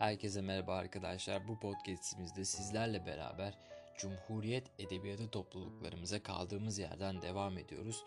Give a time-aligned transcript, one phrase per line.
[0.00, 1.48] Herkese merhaba arkadaşlar.
[1.48, 3.58] Bu podcastimizde sizlerle beraber
[3.98, 8.04] Cumhuriyet Edebiyatı topluluklarımıza kaldığımız yerden devam ediyoruz.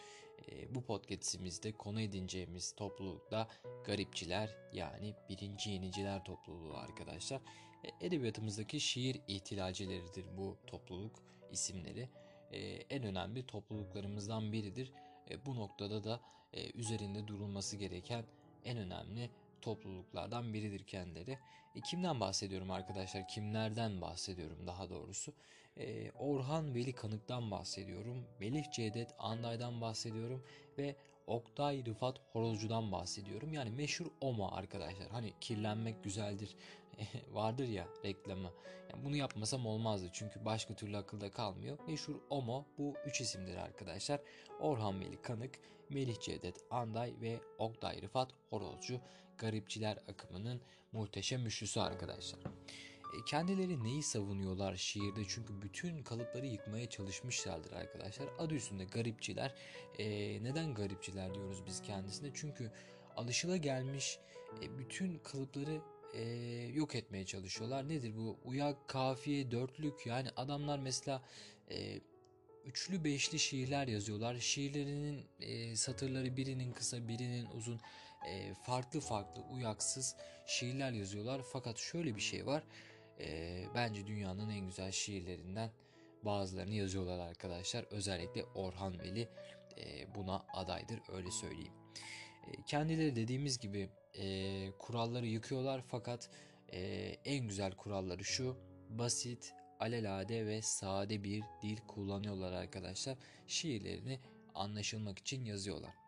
[0.48, 3.48] E, bu podcastimizde konu edineceğimiz toplulukta
[3.86, 7.42] garipçiler yani birinci yeniciler topluluğu arkadaşlar.
[7.84, 12.10] E, edebiyatımızdaki şiir ihtilalcileridir bu topluluk isimleri.
[12.52, 14.92] E, en önemli topluluklarımızdan biridir.
[15.30, 16.22] E, bu noktada da
[16.54, 18.26] e, üzerinde durulması gereken
[18.66, 19.30] en önemli
[19.64, 21.38] topluluklardan biridir kendileri.
[21.76, 23.28] E, kimden bahsediyorum arkadaşlar?
[23.28, 25.34] Kimlerden bahsediyorum daha doğrusu?
[25.78, 28.26] E, Orhan Veli Kanık'tan bahsediyorum.
[28.40, 30.44] Melih Cevdet Anday'dan bahsediyorum.
[30.78, 30.96] Ve
[31.28, 33.54] Oktay Rıfat Horozcu'dan bahsediyorum.
[33.54, 35.08] Yani meşhur OMA arkadaşlar.
[35.08, 36.56] Hani kirlenmek güzeldir
[37.32, 38.52] vardır ya reklamı.
[38.92, 41.78] Yani bunu yapmasam olmazdı çünkü başka türlü akılda kalmıyor.
[41.88, 44.22] Meşhur OMO bu üç isimdir arkadaşlar.
[44.60, 49.02] Orhan Veli Kanık, Melih Cevdet Anday ve Oktay Rıfat Horozcu
[49.38, 50.62] garipçiler akımının
[50.92, 52.40] muhteşem üçlüsü arkadaşlar.
[53.14, 58.28] E, kendileri neyi savunuyorlar şiirde çünkü bütün kalıpları yıkmaya çalışmışlardır arkadaşlar.
[58.40, 59.56] Adı üstünde garipçiler.
[60.00, 60.08] E,
[60.44, 62.30] neden garipçiler diyoruz biz kendisine?
[62.34, 62.72] Çünkü
[63.16, 64.20] alışıla gelmiş
[64.62, 65.82] e, bütün kalıpları
[66.14, 66.24] e,
[66.74, 67.90] yok etmeye çalışıyorlar.
[67.90, 68.38] Nedir bu?
[68.46, 71.22] Uyak, kafiye, dörtlük yani adamlar mesela
[71.72, 72.00] e,
[72.66, 74.40] üçlü beşli şiirler yazıyorlar.
[74.40, 77.80] Şiirlerinin e, satırları birinin kısa birinin uzun
[78.28, 81.42] e, farklı farklı uyaksız şiirler yazıyorlar.
[81.54, 82.64] Fakat şöyle bir şey var.
[83.20, 85.72] E, bence dünyanın en güzel şiirlerinden
[86.26, 87.86] bazılarını yazıyorlar arkadaşlar.
[87.92, 89.30] Özellikle Orhan Veli
[89.78, 91.74] e, buna adaydır öyle söyleyeyim.
[92.48, 96.30] E, kendileri dediğimiz gibi e, kuralları yıkıyorlar fakat
[96.74, 96.80] e,
[97.26, 98.58] en güzel kuralları şu
[98.90, 103.18] basit, alelade ve sade bir dil kullanıyorlar arkadaşlar.
[103.48, 104.20] Şiirlerini
[104.56, 106.03] anlaşılmak için yazıyorlar.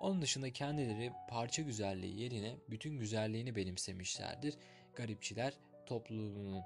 [0.00, 4.54] Onun dışında kendileri parça güzelliği yerine bütün güzelliğini benimsemişlerdir.
[4.94, 5.54] Garipçiler
[5.86, 6.62] topluluğunun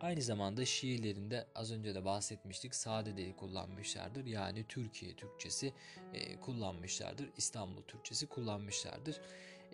[0.00, 4.24] Aynı zamanda şiirlerinde az önce de bahsetmiştik sade dili kullanmışlardır.
[4.24, 5.72] Yani Türkiye Türkçesi
[6.14, 7.30] e, kullanmışlardır.
[7.36, 9.20] İstanbul Türkçesi kullanmışlardır.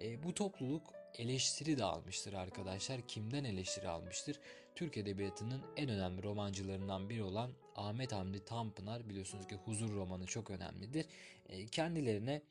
[0.00, 3.00] E, bu topluluk eleştiri de almıştır arkadaşlar.
[3.08, 4.40] Kimden eleştiri almıştır?
[4.74, 10.50] Türk Edebiyatı'nın en önemli romancılarından biri olan Ahmet Hamdi Tanpınar biliyorsunuz ki Huzur romanı çok
[10.50, 11.06] önemlidir.
[11.48, 12.42] E, kendilerine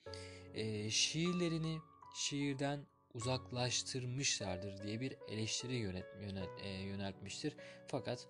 [0.54, 1.80] e, şiirlerini
[2.16, 2.80] şiirden
[3.14, 7.56] uzaklaştırmışlardır diye bir eleştiri yönet, yönet, e, yöneltmiştir.
[7.88, 8.28] Fakat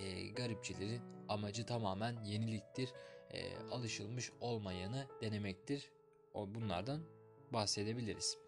[0.00, 2.88] e, garipçilerin amacı tamamen yeniliktir.
[3.30, 5.90] E, alışılmış olmayanı denemektir.
[6.34, 7.00] O bunlardan
[7.52, 8.38] bahsedebiliriz.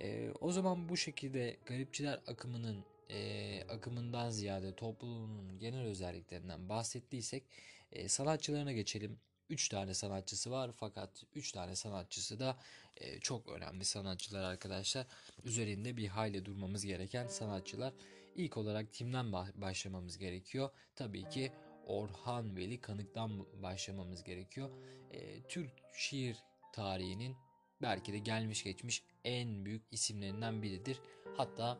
[0.00, 7.44] E, o zaman bu şekilde garipçiler akımının e, akımından ziyade topluluğunun genel özelliklerinden bahsettiysek
[7.92, 9.18] e, sanatçılarına geçelim.
[9.50, 12.56] 3 tane sanatçısı var fakat 3 tane sanatçısı da
[12.96, 15.06] e, çok önemli sanatçılar arkadaşlar.
[15.44, 17.92] Üzerinde bir hayli durmamız gereken sanatçılar.
[18.36, 20.70] İlk olarak kimden başlamamız gerekiyor?
[20.96, 21.52] Tabii ki
[21.86, 24.70] Orhan Veli Kanık'tan başlamamız gerekiyor.
[25.12, 26.36] E, Türk şiir
[26.72, 27.36] tarihinin
[27.82, 31.00] belki de gelmiş geçmiş en büyük isimlerinden biridir.
[31.36, 31.78] Hatta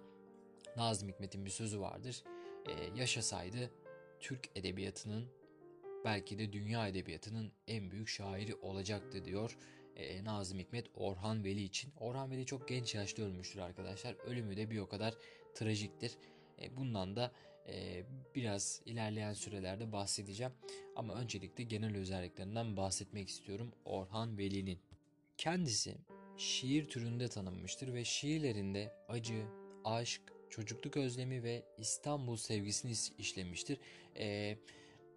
[0.77, 2.23] Nazım Hikmet'in bir sözü vardır.
[2.67, 3.71] E, yaşasaydı
[4.21, 5.27] Türk edebiyatının
[6.05, 9.57] belki de dünya edebiyatının en büyük şairi olacaktı diyor
[9.97, 11.93] e, Nazım Hikmet Orhan Veli için.
[12.01, 14.15] Orhan Veli çok genç yaşta ölmüştür arkadaşlar.
[14.15, 15.15] Ölümü de bir o kadar
[15.55, 16.13] trajiktir.
[16.63, 17.33] E, bundan da
[17.69, 18.05] e,
[18.35, 20.53] biraz ilerleyen sürelerde bahsedeceğim.
[20.97, 24.79] Ama öncelikle genel özelliklerinden bahsetmek istiyorum Orhan Veli'nin.
[25.39, 25.97] Kendisi
[26.37, 29.47] şiir türünde tanınmıştır ve şiirlerinde acı,
[29.85, 33.79] aşk, çocukluk özlemi ve İstanbul sevgisini işlemiştir.
[34.17, 34.59] Eee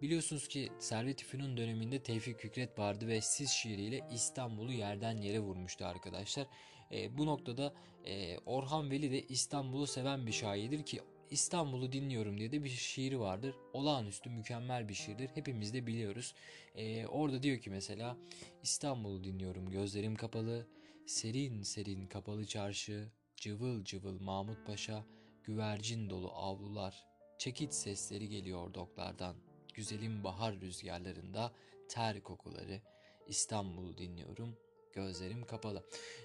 [0.02, 5.84] Biliyorsunuz ki Servet Fünun döneminde Tevfik Fikret vardı ve Siz şiiriyle İstanbul'u yerden yere vurmuştu
[5.84, 6.46] arkadaşlar.
[6.92, 7.74] E, bu noktada
[8.04, 13.20] e, Orhan Veli de İstanbul'u seven bir şairdir ki İstanbul'u dinliyorum diye de bir şiiri
[13.20, 13.54] vardır.
[13.72, 15.28] Olağanüstü mükemmel bir şiirdir.
[15.34, 16.34] Hepimiz de biliyoruz.
[16.74, 18.16] Ee, orada diyor ki mesela
[18.62, 20.66] İstanbul'u dinliyorum gözlerim kapalı.
[21.06, 23.12] Serin serin kapalı çarşı.
[23.36, 25.04] Cıvıl cıvıl Mahmut Paşa.
[25.44, 27.04] Güvercin dolu avlular.
[27.38, 29.36] Çekit sesleri geliyor doklardan
[29.74, 31.52] güzelim bahar rüzgarlarında
[31.88, 32.80] ter kokuları,
[33.26, 34.56] İstanbul'u dinliyorum,
[34.92, 35.84] gözlerim kapalı.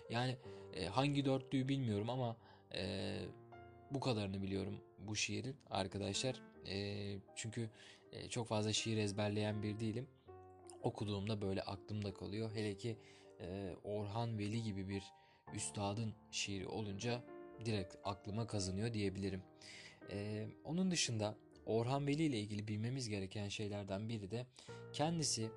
[0.10, 0.38] Yani
[0.74, 2.38] e, hangi dörtlüğü bilmiyorum ama
[2.74, 3.16] e,
[3.92, 6.42] bu kadarını biliyorum bu şiirin arkadaşlar.
[6.68, 7.70] E, çünkü
[8.12, 10.08] e, çok fazla şiir ezberleyen bir değilim.
[10.84, 12.52] Okuduğumda böyle aklımda kalıyor.
[12.54, 12.98] Hele ki
[13.42, 15.04] e, Orhan Veli gibi bir
[15.54, 17.24] üstadın şiiri olunca
[17.66, 19.42] direkt aklıma kazınıyor diyebilirim.
[20.12, 21.36] E, onun dışında
[21.66, 24.46] Orhan Veli ile ilgili bilmemiz gereken şeylerden biri de
[24.94, 25.50] kendisi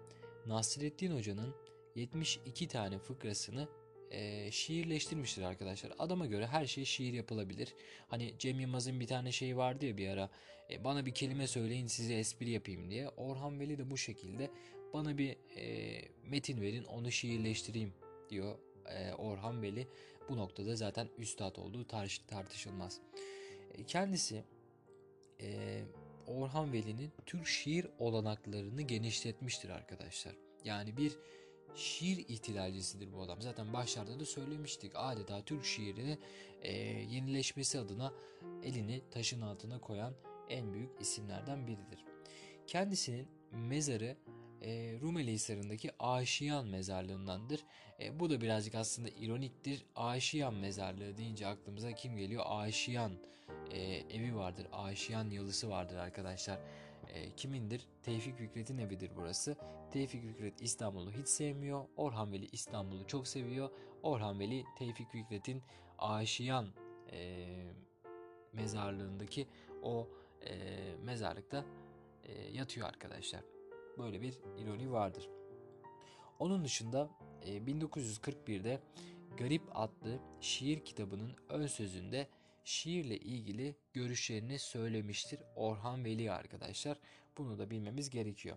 [0.47, 1.55] Nasrettin Hoca'nın
[1.95, 3.69] 72 tane fıkrasını
[4.11, 5.93] e, şiirleştirmiştir arkadaşlar.
[5.99, 7.75] Adama göre her şey şiir yapılabilir.
[8.09, 10.31] Hani Cem Yılmaz'ın bir tane şeyi vardı ya bir ara.
[10.71, 13.09] E, bana bir kelime söyleyin size espri yapayım diye.
[13.09, 14.51] Orhan Veli de bu şekilde
[14.93, 17.93] bana bir e, metin verin onu şiirleştireyim
[18.31, 19.89] diyor e, Orhan Veli.
[20.29, 23.01] Bu noktada zaten üstad olduğu tartış tartışılmaz.
[23.75, 24.45] E, kendisi
[25.41, 25.81] e,
[26.27, 30.35] Orhan Veli'nin Türk şiir olanaklarını genişletmiştir arkadaşlar.
[30.65, 31.13] Yani bir
[31.75, 33.43] şiir ihtilalcisidir bu adam.
[33.43, 34.93] Zaten başlarda da söylemiştik.
[34.95, 36.19] Adeta Türk şiirini
[36.63, 38.13] e, yenileşmesi adına
[38.63, 40.15] elini taşın altına koyan
[40.49, 42.05] en büyük isimlerden biridir.
[42.67, 44.17] Kendisinin mezarı
[44.63, 47.65] e, Rumeli Hisarı'ndaki Aşiyan mezarlığındandır.
[48.01, 49.87] E, bu da birazcık aslında ironiktir.
[49.97, 52.45] Aşiyan mezarlığı deyince aklımıza kim geliyor?
[52.47, 53.13] Aşiyan
[53.71, 54.67] e, evi vardır.
[54.73, 56.61] Aşiyan yalısı vardır arkadaşlar.
[57.09, 57.87] E, kimindir?
[58.03, 59.57] Tevfik Fikret'in evidir burası.
[59.93, 61.85] Tevfik Fikret İstanbul'u hiç sevmiyor.
[61.97, 63.71] Orhan Veli İstanbul'u çok seviyor.
[64.03, 65.63] Orhan Veli Tevfik Fikret'in
[65.99, 66.69] Aşiyan
[67.13, 67.47] e,
[68.53, 69.47] mezarlığındaki
[69.83, 70.09] o
[70.47, 70.55] e,
[71.05, 71.65] mezarlıkta
[72.25, 73.58] e, yatıyor arkadaşlar.
[73.99, 75.29] Böyle bir ironi vardır.
[76.39, 77.11] Onun dışında
[77.43, 78.81] e, 1941'de
[79.39, 82.29] Garip adlı şiir kitabının ön sözünde
[82.65, 86.99] şiirle ilgili görüşlerini söylemiştir Orhan Veli arkadaşlar.
[87.39, 88.57] Bunu da bilmemiz gerekiyor.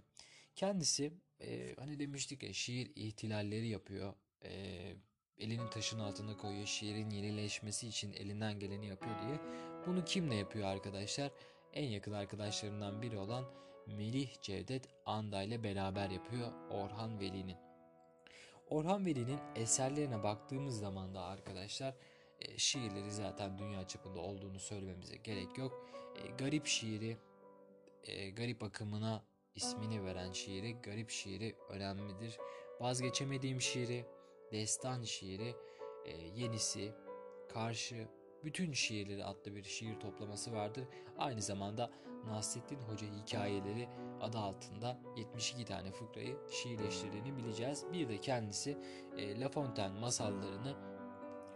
[0.55, 4.13] Kendisi e, hani demiştik ya şiir ihtilalleri yapıyor.
[4.43, 4.51] E,
[5.37, 6.65] elini taşın altına koyuyor.
[6.65, 9.39] Şiirin yenileşmesi için elinden geleni yapıyor diye.
[9.87, 11.31] Bunu kimle yapıyor arkadaşlar?
[11.73, 13.45] En yakın arkadaşlarından biri olan
[13.97, 17.57] Melih Cevdet Anda ile beraber yapıyor Orhan Veli'nin.
[18.69, 21.95] Orhan Veli'nin eserlerine baktığımız zaman da arkadaşlar
[22.39, 25.87] e, şiirleri zaten dünya çapında olduğunu söylememize gerek yok.
[26.15, 27.17] E, garip şiiri,
[28.03, 29.23] e, garip akımına
[29.55, 32.37] ismini veren şiiri, garip şiiri önemlidir.
[32.79, 34.05] Vazgeçemediğim şiiri,
[34.51, 35.55] destan şiiri,
[36.35, 36.93] yenisi,
[37.53, 38.07] karşı,
[38.43, 40.83] bütün şiirleri adlı bir şiir toplaması vardır.
[41.17, 41.91] Aynı zamanda
[42.27, 43.89] Nasrettin Hoca hikayeleri
[44.21, 47.85] adı altında 72 tane fıkrayı şiirleştirdiğini bileceğiz.
[47.93, 48.77] Bir de kendisi
[49.17, 50.75] e, La Fontaine masallarını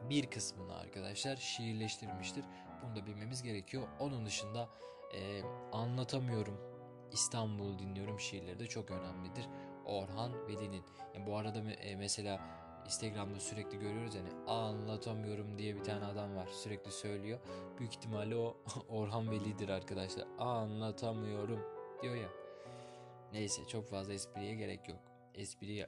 [0.09, 2.45] bir kısmını arkadaşlar şiirleştirmiştir.
[2.83, 3.87] Bunu da bilmemiz gerekiyor.
[3.99, 4.69] Onun dışında
[5.13, 5.41] e,
[5.71, 6.57] anlatamıyorum
[7.11, 9.47] İstanbul dinliyorum şiirleri de çok önemlidir.
[9.85, 10.83] Orhan Veli'nin.
[11.15, 12.39] Yani bu arada e, mesela
[12.85, 17.39] Instagram'da sürekli görüyoruz yani anlatamıyorum diye bir tane adam var sürekli söylüyor.
[17.79, 18.57] Büyük ihtimalle o
[18.89, 20.27] Orhan Veli'dir arkadaşlar.
[20.39, 21.59] Anlatamıyorum
[22.01, 22.29] diyor ya.
[23.33, 24.99] Neyse çok fazla espriye gerek yok.
[25.35, 25.87] Espri e,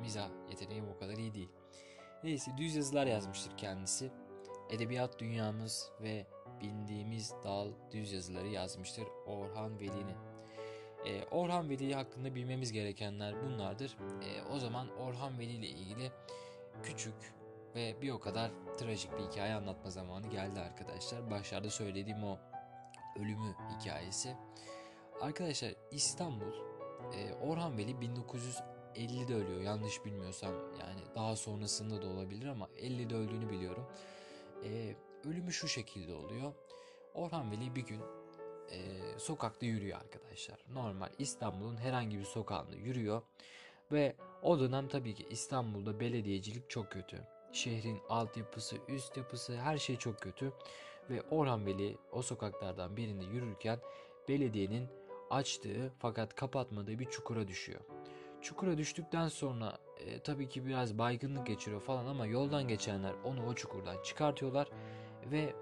[0.00, 1.50] mizah yeteneğim o kadar iyi değil.
[2.24, 4.10] Neyse düz yazılar yazmıştır kendisi.
[4.70, 6.26] Edebiyat dünyamız ve
[6.60, 10.29] bindiğimiz dal düz yazıları yazmıştır Orhan Veli'nin.
[11.06, 13.96] E, Orhan Veli hakkında bilmemiz gerekenler bunlardır.
[14.22, 16.12] E, o zaman Orhan Veli ile ilgili
[16.82, 17.34] küçük
[17.74, 21.30] ve bir o kadar trajik bir hikaye anlatma zamanı geldi arkadaşlar.
[21.30, 22.38] Başlarda söylediğim o
[23.16, 24.36] ölümü hikayesi.
[25.20, 26.52] Arkadaşlar İstanbul,
[27.14, 33.50] e, Orhan Veli 1950'de ölüyor yanlış bilmiyorsam yani daha sonrasında da olabilir ama 50'de öldüğünü
[33.50, 33.86] biliyorum.
[34.64, 36.54] E, ölümü şu şekilde oluyor.
[37.14, 38.00] Orhan Veli bir gün
[38.72, 40.58] e, sokakta yürüyor arkadaşlar.
[40.72, 43.22] Normal İstanbul'un herhangi bir sokağında yürüyor
[43.92, 47.26] ve o dönem tabii ki İstanbul'da belediyecilik çok kötü.
[47.52, 50.52] Şehrin altyapısı, üst yapısı her şey çok kötü
[51.10, 53.78] ve Orhan Veli o sokaklardan birinde yürürken
[54.28, 54.88] belediyenin
[55.30, 57.80] açtığı fakat kapatmadığı bir çukura düşüyor.
[58.42, 63.54] Çukura düştükten sonra e, tabii ki biraz baygınlık geçiriyor falan ama yoldan geçenler onu o
[63.54, 64.68] çukurdan çıkartıyorlar
[65.30, 65.54] ve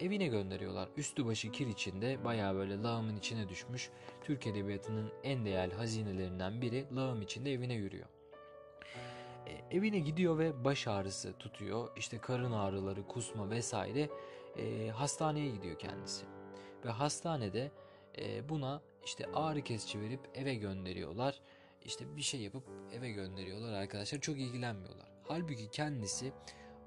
[0.00, 0.88] evine gönderiyorlar.
[0.96, 3.90] Üstü başı kir içinde baya böyle lağımın içine düşmüş.
[4.24, 8.06] Türk Edebiyatı'nın en değerli hazinelerinden biri lağım içinde evine yürüyor.
[9.46, 11.96] E, evine gidiyor ve baş ağrısı tutuyor.
[11.96, 14.08] İşte karın ağrıları, kusma vesaire.
[14.58, 16.24] E, hastaneye gidiyor kendisi.
[16.84, 17.70] Ve hastanede
[18.18, 21.40] e, buna işte ağrı kesici verip eve gönderiyorlar.
[21.84, 24.20] İşte bir şey yapıp eve gönderiyorlar arkadaşlar.
[24.20, 25.08] Çok ilgilenmiyorlar.
[25.28, 26.32] Halbuki kendisi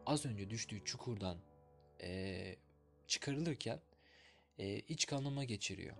[0.05, 1.37] az önce düştüğü çukurdan
[2.01, 2.55] e,
[3.07, 3.79] çıkarılırken
[4.59, 5.95] e, iç kanama geçiriyor.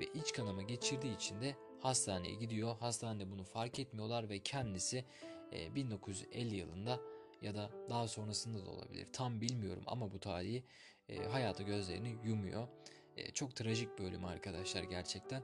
[0.00, 2.76] Ve iç kanama geçirdiği için de hastaneye gidiyor.
[2.76, 5.04] Hastanede bunu fark etmiyorlar ve kendisi
[5.52, 7.00] e, 1950 yılında
[7.42, 9.06] ya da daha sonrasında da olabilir.
[9.12, 10.64] Tam bilmiyorum ama bu tarihi
[11.08, 12.68] e, hayata gözlerini yumuyor.
[13.16, 15.42] E, çok trajik bölüm arkadaşlar gerçekten.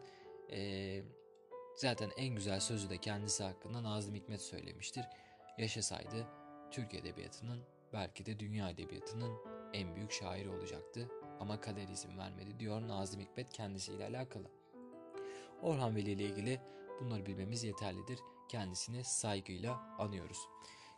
[0.50, 1.02] E,
[1.76, 5.04] zaten en güzel sözü de kendisi hakkında Nazım Hikmet söylemiştir.
[5.58, 6.26] Yaşasaydı
[6.70, 9.38] Türk Edebiyatı'nın belki de dünya edebiyatının
[9.74, 11.08] en büyük şairi olacaktı
[11.40, 14.50] ama kader izin vermedi diyor Nazım Hikmet kendisiyle alakalı.
[15.62, 16.60] Orhan Veli ile ilgili
[17.00, 18.18] bunları bilmemiz yeterlidir.
[18.48, 20.38] Kendisini saygıyla anıyoruz.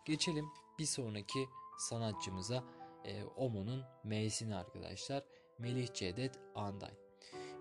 [0.04, 0.46] Geçelim
[0.78, 2.64] bir sonraki sanatçımıza
[3.04, 5.24] e, Omo'nun M'sini arkadaşlar.
[5.58, 6.90] Melih Cevdet Anday.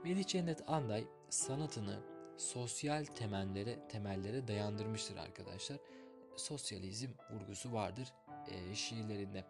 [0.03, 1.99] Melih Cevdet Anday sanatını
[2.37, 5.77] sosyal temellere temellere dayandırmıştır arkadaşlar.
[6.35, 8.13] Sosyalizm vurgusu vardır
[8.47, 9.45] e, şiirlerinde.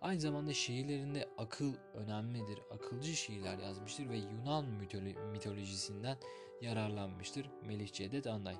[0.00, 2.58] Aynı zamanda şiirlerinde akıl önemlidir.
[2.70, 6.18] Akılcı şiirler yazmıştır ve Yunan mitolo- mitolojisinden
[6.62, 8.56] yararlanmıştır Melih Cevdet Anday.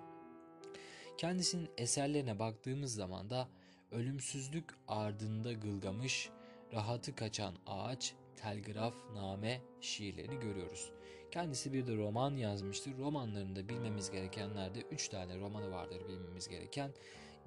[1.18, 3.48] Kendisinin eserlerine baktığımız zaman da
[3.92, 6.30] ölümsüzlük ardında Gılgamış,
[6.72, 10.92] rahatı kaçan ağaç, telgraf, name şiirlerini görüyoruz.
[11.30, 12.98] Kendisi bir de roman yazmıştır.
[12.98, 16.90] Romanlarında bilmemiz gerekenlerde 3 tane romanı vardır bilmemiz gereken.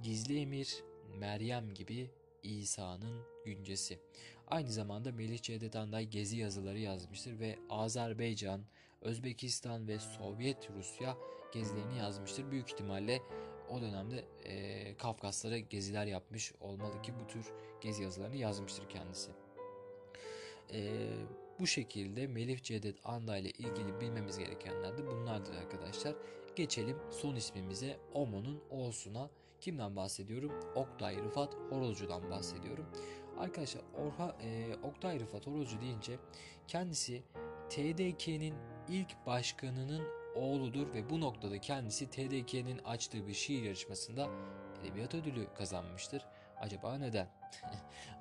[0.03, 0.83] Gizli Emir,
[1.17, 2.11] Meryem gibi
[2.43, 3.99] İsa'nın güncesi.
[4.47, 8.61] Aynı zamanda Melih Cevdet Anday gezi yazıları yazmıştır ve Azerbaycan,
[9.01, 11.17] Özbekistan ve Sovyet Rusya
[11.53, 12.51] gezilerini yazmıştır.
[12.51, 13.21] Büyük ihtimalle
[13.69, 17.45] o dönemde e, Kafkaslara geziler yapmış olmalı ki bu tür
[17.81, 19.31] gezi yazılarını yazmıştır kendisi.
[20.73, 21.09] E,
[21.59, 26.15] bu şekilde Melih Cevdet Anda ile ilgili bilmemiz gerekenler de bunlardır arkadaşlar.
[26.55, 29.29] Geçelim son ismimize Omo'nun O'suna.
[29.61, 30.51] Kimden bahsediyorum?
[30.75, 32.85] Oktay Rıfat Horozcu'dan bahsediyorum.
[33.39, 36.19] Arkadaşlar Orha, e, Oktay Rıfat Horozcu deyince
[36.67, 37.23] kendisi
[37.69, 38.55] TDK'nin
[38.89, 40.03] ilk başkanının
[40.35, 44.27] oğludur ve bu noktada kendisi TDK'nin açtığı bir şiir yarışmasında
[44.81, 46.25] edebiyat ödülü kazanmıştır.
[46.59, 47.27] Acaba neden?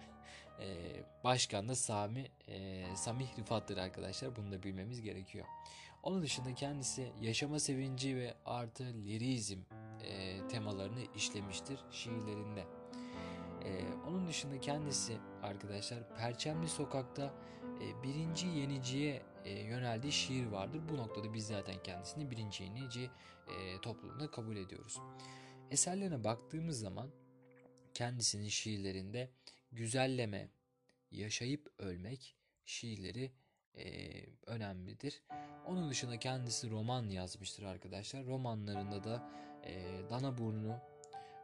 [0.61, 4.37] ee, başkan da Sami e, Samih Rıfat'tır arkadaşlar.
[4.37, 5.47] Bunu da bilmemiz gerekiyor.
[6.03, 9.59] Onun dışında kendisi yaşama sevinci ve artı lirizm
[10.03, 12.65] e, temalarını işlemiştir şiirlerinde.
[13.65, 17.35] E, onun dışında kendisi arkadaşlar Perçemli Sokak'ta
[17.81, 20.81] e, birinci yeniciye e, yöneldiği şiir vardır.
[20.89, 23.11] Bu noktada biz zaten kendisini birinci yenici
[23.49, 24.99] e, topluluğunda kabul ediyoruz.
[25.71, 27.11] Eserlerine baktığımız zaman
[27.95, 29.31] kendisinin şiirlerinde
[29.73, 30.49] güzelleme,
[31.11, 33.33] yaşayıp ölmek şiirleri
[33.75, 33.87] e,
[34.47, 35.23] önemlidir.
[35.67, 38.27] Onun dışında kendisi roman yazmıştır arkadaşlar.
[38.27, 39.31] Romanlarında da
[39.65, 40.79] e, Danaburnu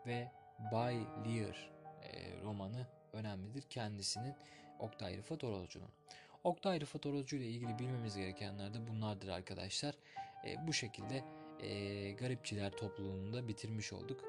[0.06, 0.33] ve
[0.73, 1.71] Bay Lear
[2.02, 3.62] e, romanı önemlidir.
[3.62, 4.35] Kendisinin
[4.78, 5.90] Oktay Rıfat Oralcı'nın.
[6.45, 9.95] Oktay Rıfat Oralcı ile ilgili bilmemiz gerekenler de bunlardır arkadaşlar.
[10.47, 11.25] E, bu şekilde
[11.61, 14.25] e, Garipçiler topluluğunu bitirmiş olduk.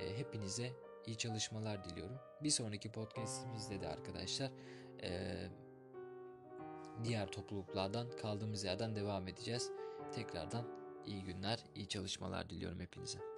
[0.00, 0.72] E, hepinize
[1.06, 2.18] iyi çalışmalar diliyorum.
[2.42, 4.50] Bir sonraki podcastimizde de arkadaşlar
[5.02, 5.34] e,
[7.04, 9.70] diğer topluluklardan kaldığımız yerden devam edeceğiz.
[10.14, 10.64] Tekrardan
[11.06, 13.31] iyi günler, iyi çalışmalar diliyorum hepinize.